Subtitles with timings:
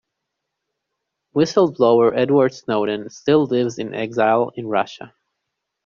[1.33, 5.13] Whistle-blower Edward Snowden still lives in exile in Russia.